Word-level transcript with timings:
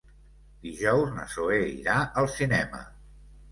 Dijous 0.67 1.11
na 1.17 1.27
Zoè 1.35 1.61
irà 1.75 2.01
al 2.25 2.33
cinema. 2.39 2.83